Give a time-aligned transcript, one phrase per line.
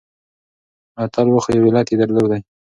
[1.03, 2.39] اتل و خو يو علت يې درلودی.